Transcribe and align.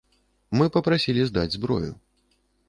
Мы 0.61 0.65
папрасілі 0.77 1.27
здаць 1.29 1.55
зброю. 1.59 1.93